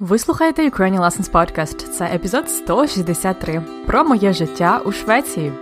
[0.00, 1.88] Ви слухаєте Ukrainian Lessons Podcast.
[1.88, 5.52] Це епізод 163 про моє життя у Швеції.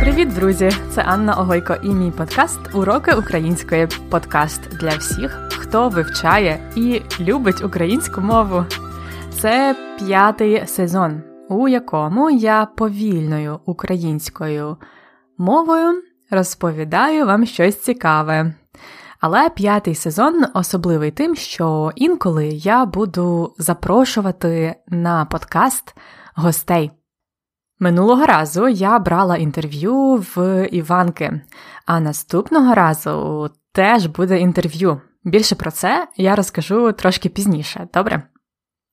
[0.00, 0.70] Привіт, друзі!
[0.90, 7.64] Це Анна Огойко і мій подкаст Уроки української подкаст для всіх, хто вивчає і любить
[7.64, 8.64] українську мову.
[9.40, 14.76] Це п'ятий сезон у якому я повільною українською
[15.38, 18.54] мовою розповідаю вам щось цікаве.
[19.20, 25.94] Але п'ятий сезон особливий тим, що інколи я буду запрошувати на подкаст
[26.34, 26.90] гостей.
[27.78, 31.40] Минулого разу я брала інтерв'ю в Іванки,
[31.86, 35.00] а наступного разу теж буде інтерв'ю.
[35.24, 38.22] Більше про це я розкажу трошки пізніше, добре?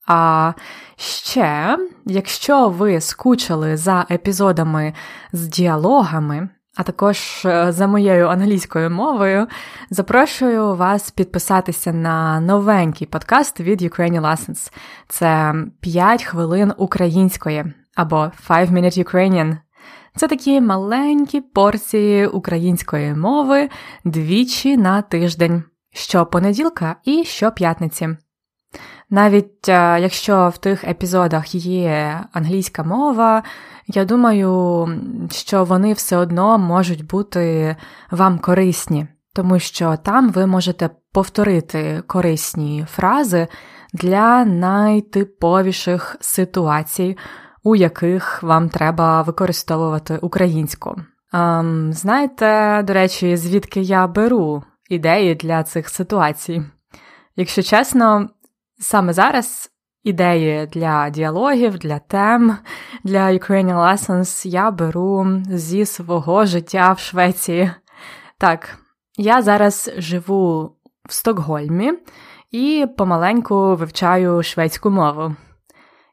[0.08, 0.54] А
[0.96, 4.94] ще, якщо ви скучили за епізодами
[5.34, 9.48] з діалогами, а також е, за моєю англійською мовою,
[9.90, 14.72] запрошую вас підписатися на новенький подкаст від Ukrainian Lessons.
[15.08, 19.58] Це 5 хвилин української або 5 Minute Ukrainian.
[20.16, 23.70] Це такі маленькі порції української мови
[24.06, 28.10] двічі на тиждень, щопонеділка і щоп'ятниці.
[29.14, 33.44] Навіть е, якщо в тих епізодах є англійська мова,
[33.88, 34.88] я думаю,
[35.32, 37.76] що вони все одно можуть бути
[38.12, 43.48] вам корисні, тому що там ви можете повторити корисні фрази
[43.94, 47.18] для найтиповіших ситуацій,
[47.64, 50.96] у яких вам треба використовувати українську.
[51.34, 56.64] Ем, знаєте, до речі, звідки я беру ідеї для цих ситуацій?
[57.36, 58.30] Якщо чесно,
[58.82, 59.70] Саме зараз
[60.04, 62.58] ідеї для діалогів, для тем,
[63.04, 67.72] для Ukrainian Lessons я беру зі свого життя в Швеції.
[68.38, 68.78] Так,
[69.18, 70.76] я зараз живу
[71.10, 71.94] в Стокгольмі
[72.52, 75.36] і помаленьку вивчаю шведську мову.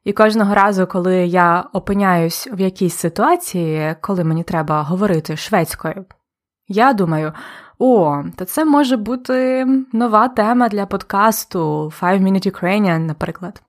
[0.05, 6.05] І кожного разу, коли я опиняюсь в якійсь ситуації, коли мені треба говорити шведською,
[6.69, 7.33] я думаю,
[7.79, 13.63] о, то це може бути нова тема для подкасту Five Minute Ukrainian, наприклад.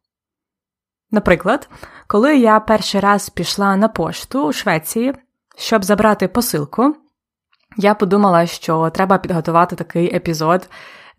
[1.12, 1.70] Наприклад,
[2.08, 5.14] коли я перший раз пішла на пошту у Швеції,
[5.58, 6.96] щоб забрати посилку,
[7.78, 10.70] я подумала, що треба підготувати такий епізод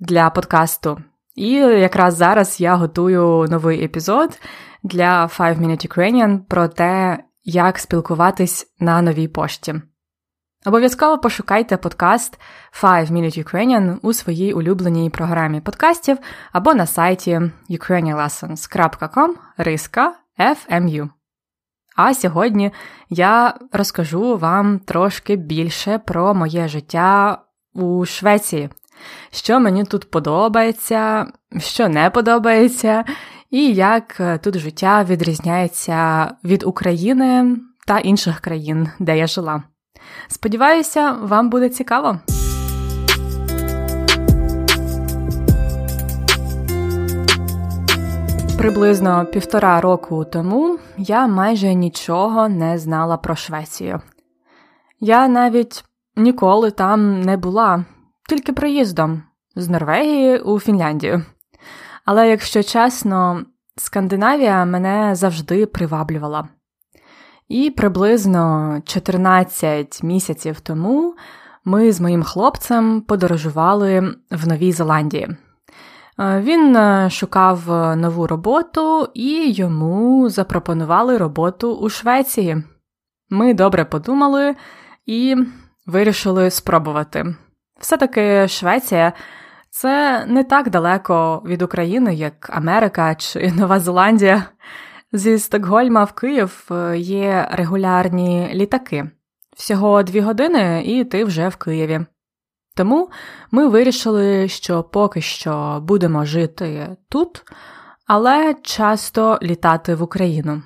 [0.00, 0.98] для подкасту.
[1.34, 4.40] І якраз зараз я готую новий епізод
[4.82, 9.74] для Five Minute Ukrainian про те, як спілкуватись на новій пошті.
[10.66, 12.40] Обов'язково пошукайте подкаст
[12.82, 16.18] Five Minute Ukrainian у своїй улюбленій програмі подкастів
[16.52, 17.40] або на сайті
[17.70, 21.08] ukrainianlessons.com риска FMU.
[21.96, 22.72] А сьогодні
[23.10, 27.38] я розкажу вам трошки більше про моє життя
[27.74, 28.68] у Швеції,
[29.30, 31.26] що мені тут подобається,
[31.58, 33.04] що не подобається,
[33.50, 37.56] і як тут життя відрізняється від України
[37.86, 39.62] та інших країн, де я жила.
[40.28, 42.18] Сподіваюся, вам буде цікаво.
[48.58, 54.00] Приблизно півтора року тому я майже нічого не знала про Швецію.
[55.00, 55.84] Я навіть
[56.16, 57.84] ніколи там не була,
[58.28, 59.22] тільки приїздом
[59.56, 61.24] з Норвегії у Фінляндію.
[62.04, 63.44] Але якщо чесно,
[63.76, 66.48] Скандинавія мене завжди приваблювала.
[67.50, 71.14] І приблизно 14 місяців тому
[71.64, 75.28] ми з моїм хлопцем подорожували в Новій Зеландії.
[76.18, 82.64] Е, він е, шукав нову роботу і йому запропонували роботу у Швеції.
[83.30, 84.54] Ми добре подумали
[85.06, 85.36] і
[85.86, 87.34] вирішили спробувати.
[87.80, 89.12] Все-таки Швеція
[89.70, 94.46] це не так далеко від України, як Америка чи Нова Зеландія.
[95.12, 99.10] Зі Стокгольма в Київ е, є регулярні літаки.
[99.56, 102.00] Всього дві години, і ти вже в Києві.
[102.76, 103.10] Тому
[103.50, 107.42] ми вирішили, що поки що будемо жити тут,
[108.06, 110.62] але часто літати в Україну.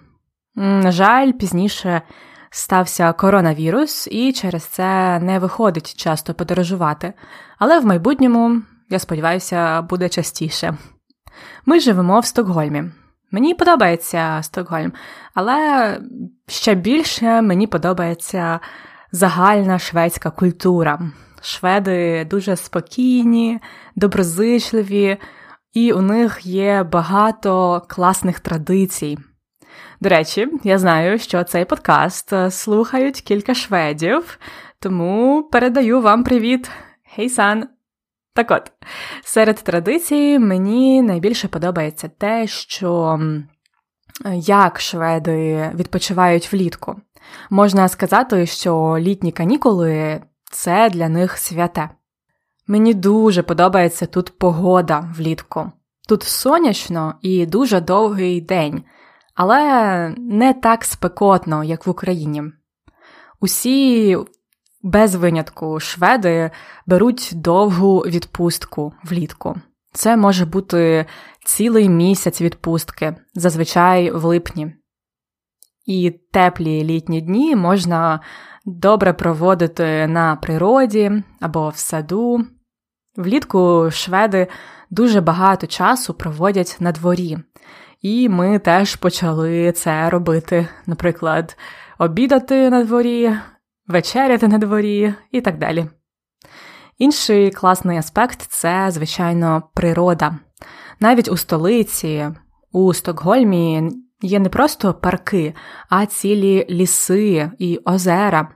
[0.54, 2.02] На жаль, пізніше
[2.50, 7.12] стався коронавірус, і через це не виходить часто подорожувати.
[7.58, 10.76] Але в майбутньому, я сподіваюся, буде частіше.
[11.66, 12.84] Ми живемо в Стокгольмі.
[13.34, 14.92] Мені подобається Стокгольм,
[15.34, 16.00] але
[16.46, 18.60] ще більше мені подобається
[19.12, 21.00] загальна шведська культура.
[21.42, 23.60] Шведи дуже спокійні,
[23.96, 25.16] доброзичливі,
[25.72, 29.18] і у них є багато класних традицій.
[30.00, 34.38] До речі, я знаю, що цей подкаст слухають кілька шведів,
[34.80, 36.70] тому передаю вам привіт,
[37.16, 37.73] Хей-сан!
[38.34, 38.72] Так от,
[39.24, 43.20] серед традицій мені найбільше подобається те, що
[44.34, 46.96] як шведи відпочивають влітку.
[47.50, 51.90] Можна сказати, що літні канікули це для них святе.
[52.66, 55.72] Мені дуже подобається тут погода влітку.
[56.08, 58.84] Тут сонячно і дуже довгий день,
[59.34, 62.42] але не так спекотно, як в Україні.
[63.40, 64.16] Усі
[64.84, 66.50] без винятку шведи
[66.86, 69.56] беруть довгу відпустку влітку.
[69.92, 71.06] Це може бути
[71.44, 74.74] цілий місяць відпустки, зазвичай в липні.
[75.86, 78.20] І теплі літні дні можна
[78.64, 82.44] добре проводити на природі або в саду.
[83.16, 84.46] Влітку шведи
[84.90, 87.38] дуже багато часу проводять на дворі,
[88.00, 91.56] і ми теж почали це робити, наприклад,
[91.98, 93.32] обідати на дворі,
[93.86, 95.86] вечеряти на дворі і так далі.
[96.98, 100.38] Інший класний аспект це, звичайно, природа.
[101.00, 102.30] Навіть у столиці,
[102.72, 103.90] у Стокгольмі
[104.22, 105.54] є не просто парки,
[105.88, 108.48] а цілі ліси і озера.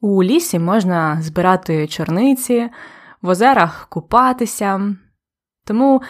[0.00, 2.70] У лісі можна збирати чорниці,
[3.22, 4.96] в озерах купатися.
[5.64, 6.02] Тому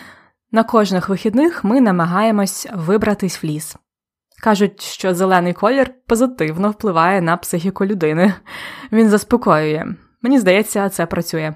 [0.53, 3.77] на кожних вихідних ми намагаємось вибратись в ліс.
[4.43, 8.35] Кажуть, що зелений колір позитивно впливає на психіку людини.
[8.93, 9.87] Він заспокоює.
[10.23, 11.55] Мені здається, це працює.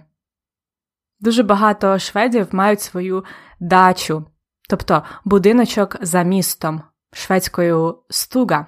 [1.21, 3.25] Дуже багато шведів мають свою
[3.61, 4.25] дачу,
[4.69, 6.83] тобто будиночок за містом,
[7.13, 8.67] шведською стуга.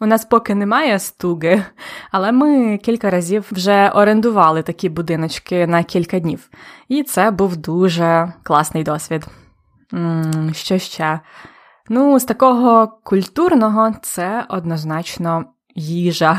[0.00, 1.64] У нас поки немає стуги,
[2.10, 6.50] але ми кілька разів вже орендували такі будиночки на кілька днів,
[6.88, 9.26] і це був дуже класний досвід.
[10.52, 11.20] Що ще?
[11.88, 15.44] Ну, з такого культурного це однозначно
[15.74, 16.38] їжа.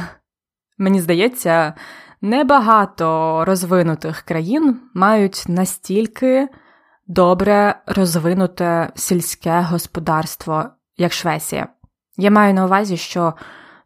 [0.78, 1.74] Мені здається,
[2.22, 6.50] небагато розвинутих країн мають настільки
[7.08, 10.66] добре розвинуте сільське господарство,
[10.98, 11.68] як Швеція.
[12.18, 13.34] Я маю на увазі, що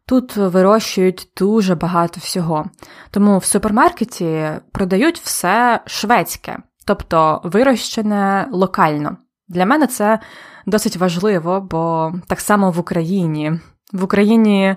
[0.06, 2.66] тут вирощують дуже багато всього,
[3.10, 9.16] тому в супермаркеті продають все шведське, тобто вирощене локально.
[9.52, 10.18] Для мене це
[10.66, 13.52] досить важливо, бо так само в Україні.
[13.92, 14.76] В Україні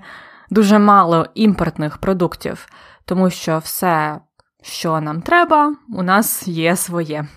[0.50, 2.68] дуже мало імпортних продуктів,
[3.06, 4.20] тому що все,
[4.62, 7.28] що нам треба, у нас є своє.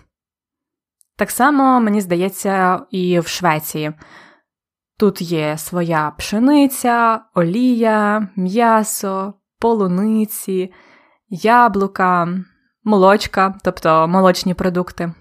[1.16, 3.92] Так само, мені здається, і в Швеції.
[4.98, 10.72] Тут є своя пшениця, олія, м'ясо, полуниці,
[11.28, 12.28] яблука,
[12.84, 15.12] молочка, тобто молочні продукти.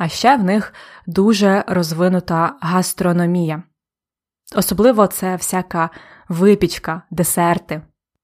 [0.00, 0.72] А ще в них
[1.06, 3.62] дуже розвинута гастрономія.
[4.56, 5.90] Особливо це всяка
[6.28, 7.82] випічка, десерти.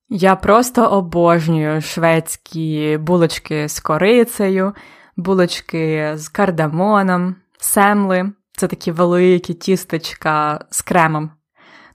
[0.08, 4.74] Я просто обожнюю шведські булочки з корицею,
[5.16, 11.30] булочки з кардамоном, семли це такі великі тістечка з кремом.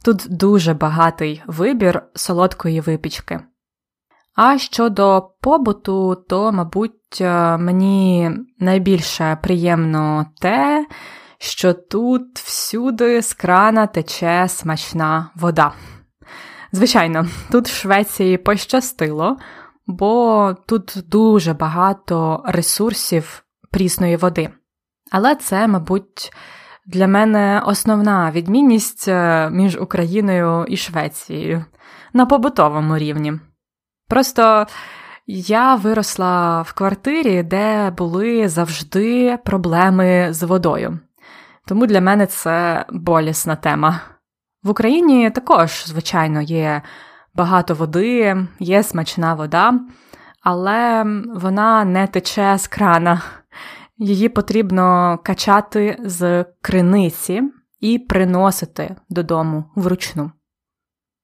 [0.06, 3.40] Тут дуже багатий вибір солодкої випічки.
[4.36, 10.88] А щодо побуту, то, мабуть, е, мені найбільше приємно те,
[11.38, 15.74] що тут всюди з крана тече смачна вода.
[16.72, 19.38] Звичайно, тут в Швеції пощастило,
[19.88, 24.50] бо тут дуже багато ресурсів прісної води.
[25.12, 26.34] Але це, мабуть,
[26.86, 31.66] для мене основна відмінність е, між Україною і Швецією
[32.14, 33.34] на побутовому рівні.
[34.12, 34.68] Просто
[35.28, 41.00] я виросла в квартирі, де були завжди проблеми з водою.
[41.68, 44.02] Тому для мене це болісна тема.
[44.64, 46.82] В Україні також, звичайно, є
[47.36, 49.80] багато води, є смачна вода,
[50.44, 53.22] але вона не тече з крана.
[53.98, 57.42] Її потрібно качати з криниці
[57.80, 60.32] і приносити додому вручну.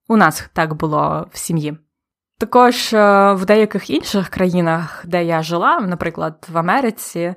[0.08, 1.77] У нас так було в сім'ї.
[2.39, 7.36] Також е, в деяких інших країнах, де я жила, наприклад, в Америці,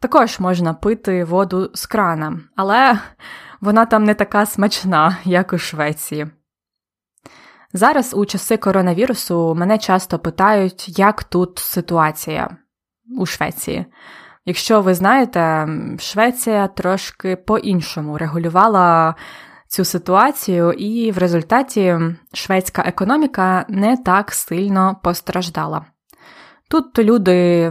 [0.00, 2.98] також можна пити воду з крана, але
[3.60, 6.26] вона там не така смачна, як у Швеції.
[7.72, 12.56] Зараз у часи коронавірусу мене часто питають, як тут ситуація
[13.18, 13.86] у Швеції.
[14.44, 19.14] Якщо ви знаєте, Швеція трошки по-іншому регулювала
[19.74, 21.98] цю ситуацію, і в результаті
[22.32, 25.86] шведська економіка не так сильно постраждала.
[26.70, 27.70] Тут люди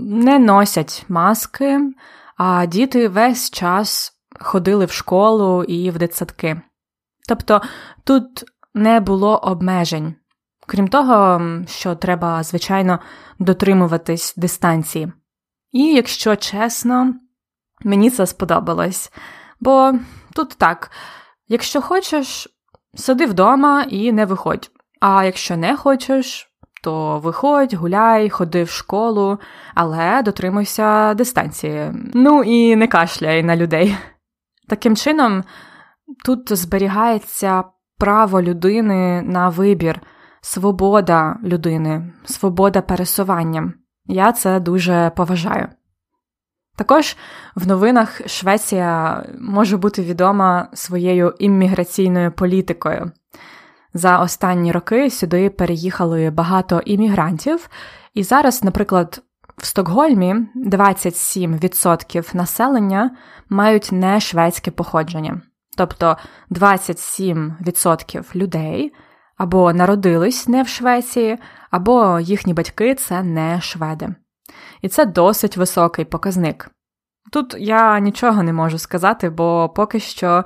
[0.00, 1.80] не носять маски,
[2.36, 6.60] а діти весь час ходили в школу і в дитсадки.
[7.28, 7.62] Тобто
[8.04, 8.44] тут
[8.74, 10.14] не було обмежень,
[10.66, 12.98] крім того, що треба, звичайно,
[13.38, 15.12] дотримуватись дистанції.
[15.72, 17.14] І якщо чесно,
[17.84, 19.12] мені це сподобалось.
[19.60, 19.92] Бо
[20.34, 20.90] тут так,
[21.48, 22.48] якщо хочеш,
[22.94, 24.70] сиди вдома і не виходь.
[25.00, 26.50] А якщо не хочеш,
[26.82, 29.38] то виходь, гуляй, ходи в школу,
[29.74, 31.92] але дотримуйся дистанції.
[32.14, 33.96] Ну і не кашляй на людей.
[34.68, 35.44] Таким чином,
[36.24, 37.64] тут зберігається
[37.98, 40.00] право людини на вибір,
[40.40, 43.72] свобода людини, свобода пересування.
[44.06, 45.68] Я це дуже поважаю.
[46.76, 47.16] Також
[47.54, 53.10] в новинах Швеція може бути відома своєю імміграційною політикою.
[53.94, 57.68] За останні роки сюди переїхали багато іммігрантів,
[58.14, 59.22] і зараз, наприклад,
[59.56, 63.10] в Стокгольмі 27% населення
[63.48, 65.40] мають не шведське походження,
[65.76, 66.16] тобто
[66.50, 68.92] 27% людей
[69.36, 71.38] або народились не в Швеції,
[71.70, 74.14] або їхні батьки це не шведи.
[74.84, 76.70] І це досить високий показник.
[77.32, 80.44] Тут я нічого не можу сказати, бо поки що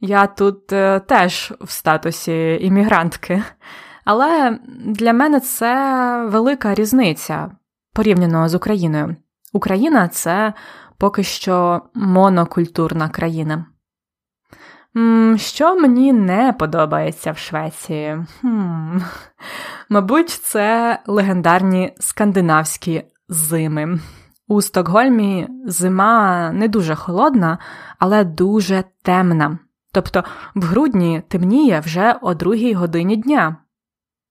[0.00, 3.42] я тут е, теж в статусі іммігрантки.
[4.04, 5.74] Але для мене це
[6.28, 7.50] велика різниця
[7.92, 9.16] порівняно з Україною.
[9.52, 10.52] Україна це
[10.98, 13.66] поки що монокультурна країна.
[15.36, 18.26] Що мені не подобається в Швеції?
[18.40, 18.98] Хм.
[19.88, 23.98] Мабуть, це легендарні скандинавські зими.
[24.48, 27.58] У Стокгольмі зима не дуже холодна,
[27.98, 29.58] але дуже темна.
[29.92, 33.56] Тобто в грудні темніє вже о другій годині дня.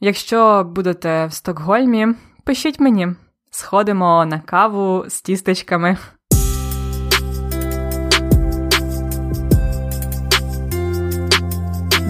[0.00, 2.08] якщо будете в Стокгольмі,
[2.44, 3.08] пишіть мені,
[3.50, 5.96] сходимо на каву з тістечками.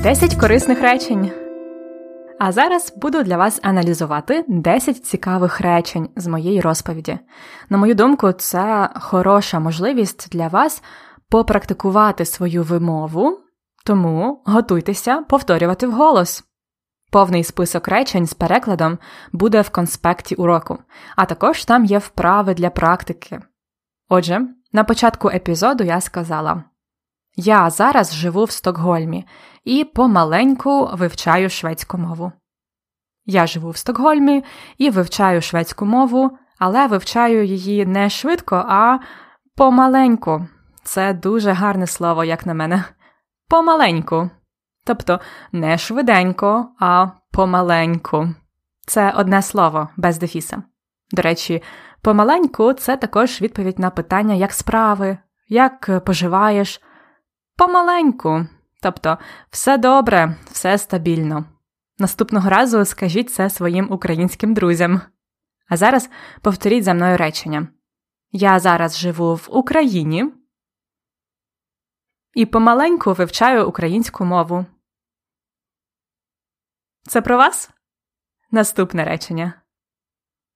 [0.02, 1.30] Десять корисних речень.
[2.38, 7.18] А зараз буду для вас аналізувати 10 цікавих речень з моєї розповіді.
[7.71, 10.82] На мою думку, це хороша можливість для вас
[11.28, 13.38] попрактикувати свою вимову,
[13.85, 16.45] тому готуйтеся повторювати вголос.
[17.11, 18.99] Повний список речень з перекладом
[19.33, 20.79] буде в конспекті уроку,
[21.17, 23.41] а також там є вправи для практики.
[24.09, 24.41] Отже,
[24.73, 26.65] на початку епізоду я сказала:
[27.37, 29.27] Я зараз живу в Стокгольмі
[29.65, 32.33] і помаленьку вивчаю шведську мову.
[33.27, 34.45] Я живу в Стокгольмі
[34.79, 38.99] і вивчаю шведську мову, але вивчаю її не швидко, а
[39.57, 40.47] помаленьку.
[40.85, 42.85] Це дуже гарне слово, як на мене.
[43.52, 44.30] Помаленьку.
[44.85, 45.21] Тобто
[45.52, 48.28] не швиденько, а помаленьку.
[48.87, 50.62] Це одне слово без дефіса.
[51.11, 51.62] До речі,
[52.02, 55.18] помаленьку це також відповідь на питання, як справи,
[55.49, 56.80] як поживаєш.
[57.56, 58.47] Помаленьку.
[58.82, 59.18] Тобто,
[59.50, 61.44] все добре, все стабільно.
[61.99, 65.00] Наступного разу скажіть це своїм українським друзям.
[65.68, 66.11] А зараз
[66.42, 67.68] повторіть за мною речення.
[68.30, 70.32] Я зараз живу в Україні
[72.35, 74.67] і помаленьку вивчаю українську мову.
[77.03, 77.71] Це про вас?
[78.51, 79.53] Наступне речення.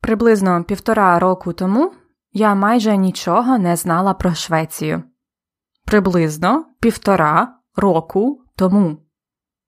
[0.00, 1.94] Приблизно півтора року тому
[2.32, 5.02] я майже нічого не знала про Швецію.
[5.84, 9.02] Приблизно півтора року тому.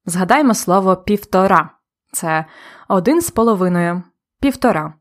[0.04, 1.70] Згадаймо слово півтора
[2.12, 2.44] це
[2.88, 4.02] один з половиною,
[4.40, 4.94] півтора.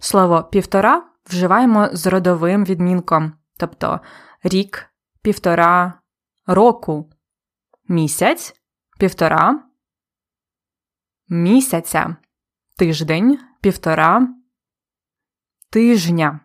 [0.00, 4.00] Слово півтора вживаємо з родовим відмінком, тобто
[4.42, 4.86] рік,
[5.22, 5.92] півтора,
[6.48, 7.10] року,
[7.88, 8.54] місяць,
[8.98, 9.62] півтора,
[11.28, 12.16] місяця,
[12.78, 14.28] тиждень, півтора,
[15.70, 16.40] тижня,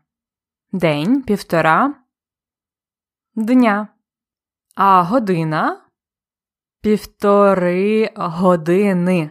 [0.72, 1.96] день, півтора,
[3.36, 3.88] дня,
[4.76, 5.80] а година?
[6.82, 9.30] Півтори години.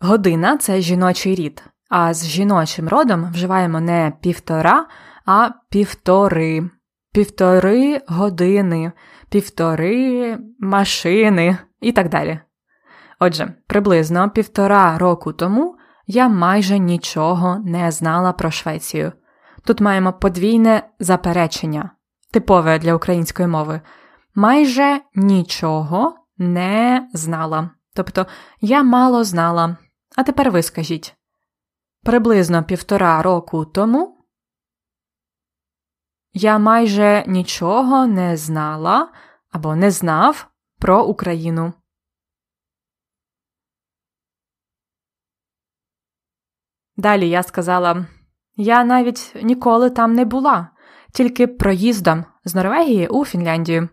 [0.00, 4.88] Година це жіночий рід, а з жіночим родом вживаємо не півтора,
[5.24, 6.70] а півтори.
[7.12, 8.92] півтори години,
[9.30, 12.40] півтори машини і так далі.
[13.20, 19.12] Отже, приблизно півтора року тому я майже нічого не знала про Швецію.
[19.64, 21.90] Тут маємо подвійне заперечення,
[22.32, 23.80] типове для української мови.
[24.34, 27.70] Майже нічого не знала.
[27.94, 28.26] Тобто
[28.60, 29.76] я мало знала.
[30.16, 31.14] А тепер ви скажіть.
[32.04, 34.17] Приблизно півтора року тому
[36.38, 39.08] я майже нічого не знала
[39.50, 40.46] або не знав
[40.78, 41.72] про Україну.
[46.96, 48.06] Далі я сказала
[48.56, 50.68] я навіть ніколи там не була,
[51.12, 53.88] тільки проїздом з Норвегії у Фінляндію.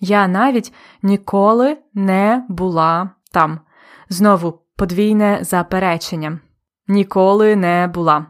[0.00, 3.60] Я навіть ніколи не була там.
[4.08, 6.40] Знову подвійне заперечення.
[6.88, 8.26] Ніколи не була.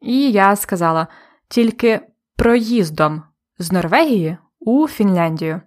[0.00, 1.06] І я сказала
[1.48, 2.00] тільки
[2.36, 3.22] проїздом
[3.58, 5.60] з Норвегії у Фінляндію.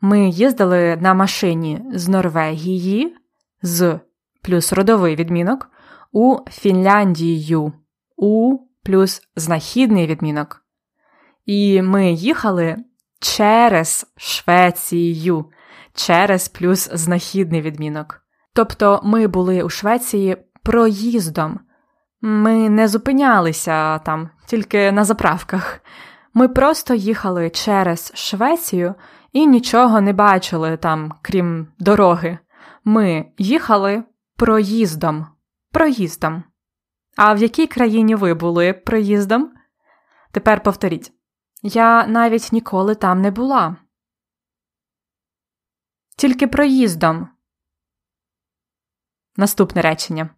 [0.00, 3.16] Ми їздили на машині з Норвегії
[3.62, 4.00] з
[4.42, 5.70] плюс родовий відмінок
[6.12, 7.72] у Фінляндію
[8.16, 10.62] у плюс знахідний відмінок.
[11.46, 12.76] І ми їхали
[13.20, 15.44] через Швецію,
[15.94, 18.22] через плюс знахідний відмінок.
[18.52, 21.60] Тобто ми були у Швеції проїздом.
[22.28, 25.80] Ми не зупинялися там, тільки на заправках.
[26.34, 28.94] Ми просто їхали через Швецію
[29.32, 32.38] і нічого не бачили там, крім дороги.
[32.84, 34.04] Ми їхали
[34.36, 35.26] проїздом.
[35.72, 36.44] Проїздом.
[37.16, 39.54] А в якій країні ви були проїздом?
[40.32, 41.12] Тепер повторіть.
[41.62, 43.76] Я навіть ніколи там не була.
[46.16, 47.28] Тільки проїздом.
[49.36, 50.35] Наступне речення.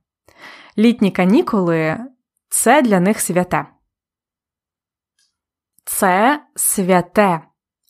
[0.78, 1.98] Літні канікули
[2.48, 3.66] це для них святе.
[5.84, 7.40] Це святе.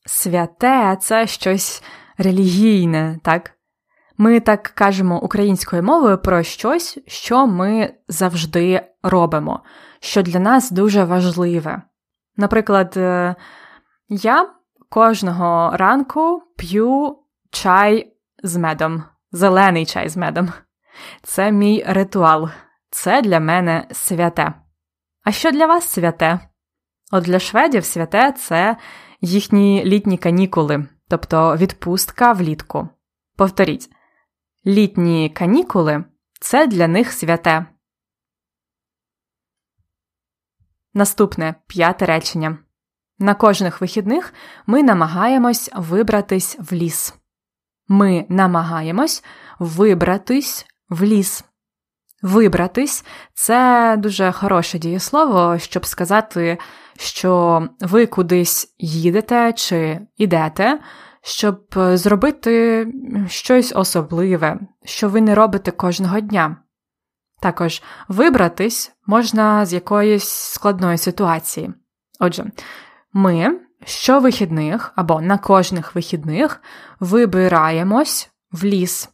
[0.07, 1.83] Святе це щось
[2.19, 3.51] релігійне, так?
[4.17, 9.61] Ми так кажемо українською мовою про щось, що ми завжди робимо,
[10.01, 11.83] що для нас дуже важливе.
[12.37, 13.35] Наприклад, е,
[14.09, 14.51] я
[14.89, 17.19] кожного ранку п'ю
[17.51, 18.13] чай
[18.43, 20.53] з медом, зелений чай з медом.
[21.23, 22.49] Це мій ритуал,
[22.91, 24.55] це для мене святе.
[25.25, 26.41] А що для вас святе?
[27.13, 28.77] От для шведів святе це
[29.21, 32.89] їхні літні канікули, тобто відпустка влітку.
[33.37, 33.91] Повторіть,
[34.67, 36.05] Літні канікули
[36.41, 37.67] це для них святе.
[40.95, 42.59] Наступне п'яте речення.
[43.19, 44.35] На кожних вихідних
[44.67, 47.15] ми намагаємось вибратись в ліс.
[47.89, 49.25] Ми намагаємось
[49.59, 51.45] вибратись в ліс.
[52.23, 53.05] Вибратись
[53.35, 56.59] це дуже хороше дієслово, щоб сказати,
[56.99, 60.81] що ви кудись їдете чи йдете,
[61.23, 62.87] щоб е, зробити
[63.29, 66.57] щось особливе, що ви не робите кожного дня.
[67.41, 71.71] Також вибратись можна з якоїсь складної ситуації.
[72.21, 72.45] Отже,
[73.13, 76.63] ми щовихідних або на кожних вихідних
[77.01, 79.09] вибираємось в ліс,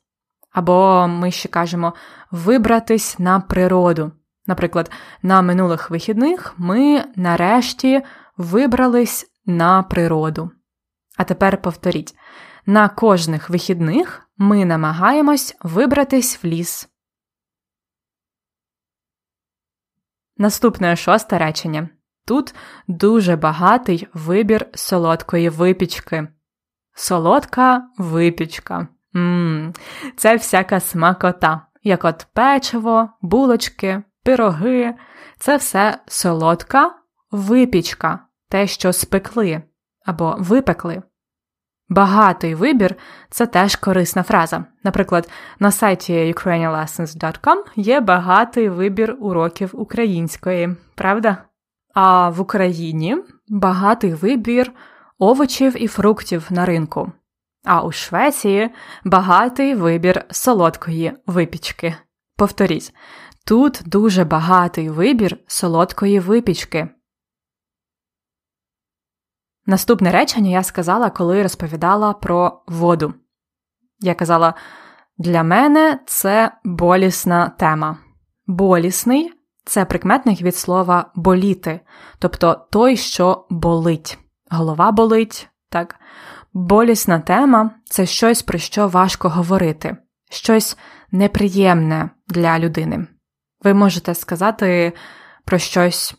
[0.53, 1.95] або ми ще кажемо
[2.35, 4.13] вибратись на природу.
[4.47, 4.91] Наприклад,
[5.23, 8.03] на минулих вихідних ми нарешті
[8.37, 10.51] вибрались на природу.
[11.17, 12.15] А тепер повторіть:
[12.67, 16.89] на кожних вихідних ми намагаємось вибратись в ліс.
[20.37, 21.89] Наступне шосте речення.
[22.27, 22.55] Тут
[22.89, 26.29] дуже багатий вибір солодкої випічки.
[26.95, 28.89] Солодка випічка.
[29.13, 29.73] Ммм,
[30.17, 34.95] Це всяка смакота, як от печиво, булочки, пироги.
[35.39, 36.95] Це все солодка
[37.31, 38.19] випічка,
[38.49, 39.63] те, що спекли
[40.07, 41.03] або випекли.
[41.89, 42.95] Багатий вибір
[43.31, 44.65] це теж корисна фраза.
[44.85, 51.45] Наприклад, на сайті ukrainianlessons.com є багатий вибір уроків української, правда?
[51.95, 53.17] А в Україні
[53.49, 54.73] багатий вибір
[55.19, 57.13] овочів і фруктів на ринку.
[57.65, 58.71] А у Швеції
[59.05, 61.97] багатий вибір солодкої випічки.
[62.37, 62.95] Повторіть,
[63.47, 66.89] тут дуже багатий вибір солодкої випічки.
[69.67, 73.15] Наступне речення я сказала, коли розповідала про воду.
[74.01, 74.55] Я казала,
[75.19, 77.99] для мене це болісна тема.
[78.47, 79.33] Болісний
[79.65, 81.81] це прикметник від слова боліти,
[82.19, 84.19] тобто той, що болить.
[84.51, 86.01] Голова болить, так?
[86.57, 89.97] Болісна тема це щось, про що важко говорити,
[90.31, 90.77] щось
[91.11, 93.07] неприємне для людини.
[93.63, 94.93] Ви можете сказати
[95.45, 96.15] про щось.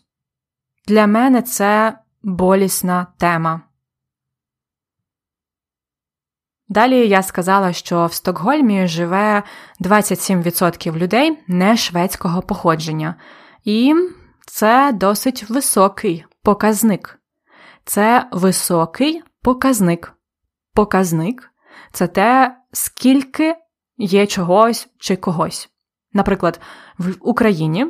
[0.86, 3.60] Для мене це болісна тема.
[6.68, 9.42] Далі я сказала, що в Стокгольмі живе
[9.80, 13.14] 27% людей не шведського походження,
[13.64, 13.94] і
[14.46, 17.20] це досить високий показник.
[17.84, 20.15] Це високий показник.
[20.76, 21.50] Показник
[21.92, 23.56] це те, скільки
[23.96, 25.70] є чогось чи когось.
[26.12, 26.60] Наприклад,
[26.98, 27.86] в Україні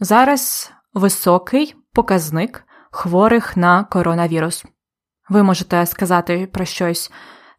[0.00, 4.64] зараз високий показник хворих на коронавірус.
[5.28, 7.12] Ви можете сказати про щось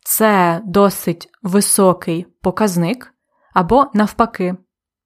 [0.03, 3.13] це досить високий показник,
[3.53, 4.55] або, навпаки,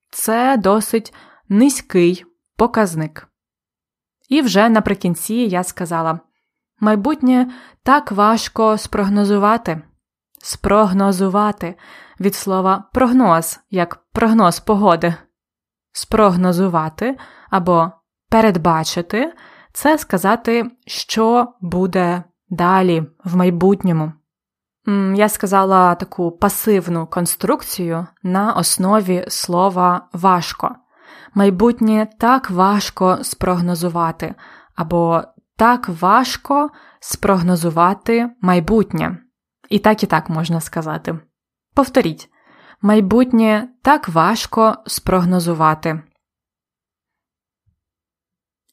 [0.10, 1.13] це досить
[1.49, 2.25] низький
[2.57, 3.27] показник.
[4.29, 6.19] І вже наприкінці я сказала:
[6.82, 7.52] майбутнє
[7.84, 9.82] так важко спрогнозувати.
[10.44, 11.76] Спрогнозувати
[12.20, 15.15] від слова прогноз, як прогноз погоди.
[15.91, 17.17] Спрогнозувати
[17.50, 17.91] або
[18.30, 19.34] передбачити
[19.74, 24.12] це сказати, що буде далі в майбутньому.
[25.15, 30.76] Я сказала таку пасивну конструкцію на основі слова важко.
[31.34, 34.36] Майбутнє так важко спрогнозувати,
[34.76, 35.24] або
[35.62, 36.69] так важко
[37.00, 39.17] спрогнозувати майбутнє.
[39.69, 41.19] І так і так можна сказати.
[41.76, 42.30] Повторіть,
[42.82, 46.04] майбутнє так важко спрогнозувати.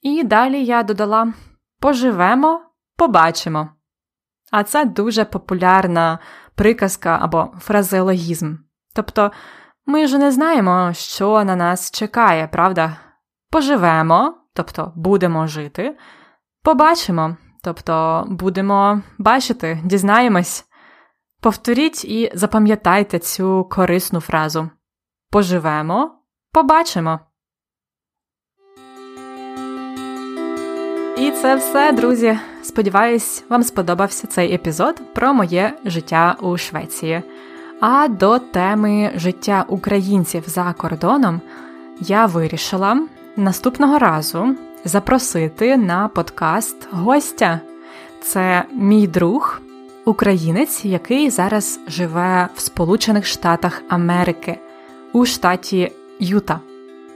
[0.03, 1.33] І далі я додала
[1.81, 2.61] поживемо,
[2.97, 3.69] побачимо.
[4.51, 6.19] А це дуже популярна
[6.55, 8.57] приказка або фразеологізм.
[8.95, 9.33] Тобто
[9.87, 12.97] ми ж не знаємо, що на нас чекає, правда?
[13.51, 15.97] Поживемо, тобто будемо жити,
[16.63, 20.65] побачимо, тобто будемо бачити, дізнаємось.
[21.41, 24.71] Повторіть і запам'ятайте цю корисну фразу.
[25.31, 26.11] Поживемо,
[26.53, 27.21] побачимо.
[31.19, 32.39] І це все, друзі.
[32.63, 37.23] Сподіваюсь, вам сподобався цей епізод про моє життя у Швеції.
[37.81, 41.41] А до теми життя українців за кордоном
[42.01, 47.61] я вирішила наступного разу запросити на подкаст гостя.
[48.23, 49.61] Це мій друг,
[50.05, 54.59] українець, який зараз живе в Сполучених Штатах Америки
[55.13, 56.61] у штаті Юта.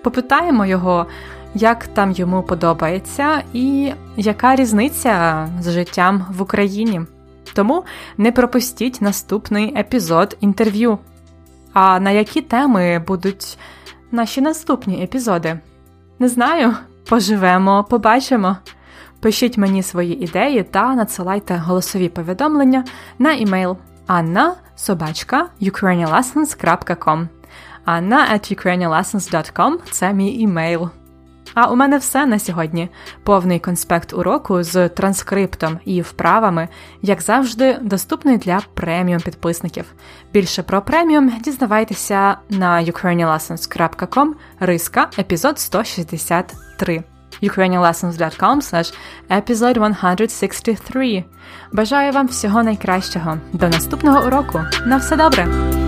[0.03, 1.07] Попитаємо його
[1.55, 7.01] як там йому подобається, і яка різниця з життям в Україні.
[7.55, 7.85] Тому
[8.17, 10.99] не пропустіть наступний епізод інтерв'ю.
[11.73, 13.59] А на які теми будуть
[14.11, 15.59] наші наступні епізоди?
[16.19, 16.75] Не знаю,
[17.09, 18.57] поживемо, побачимо.
[19.21, 22.85] Пишіть мені свої ідеї та надсилайте голосові повідомлення
[23.19, 23.77] на імейл
[24.09, 27.27] anna собачка ukrainianlessons.com
[27.87, 30.91] anna at ukrainianlessons.com– це мій імейл.
[31.55, 32.89] А у мене все на сьогодні.
[33.25, 36.69] Повний конспект уроку з транскриптом і вправами,
[37.03, 39.85] як завжди, доступний для преміум підписників.
[40.33, 44.29] Більше про преміум дізнавайтеся на ukrainianlessons.com
[44.61, 47.03] риска епізод 163
[47.43, 48.95] ukrainianlessons.com slash
[49.31, 51.25] episode 163.
[51.73, 53.39] Бажаю вам всього найкращого.
[53.53, 54.61] До наступного уроку.
[54.87, 55.82] На все добре!